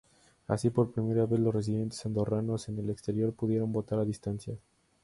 Así, 0.47 0.71
por 0.71 0.91
primera 0.91 1.27
vez, 1.27 1.39
los 1.39 1.53
residentes 1.53 2.03
andorranos 2.07 2.69
en 2.69 2.79
el 2.79 2.89
exterior 2.89 3.33
pudieron 3.35 3.71
votar 3.71 3.99
a 3.99 4.03
distancia. 4.03 4.57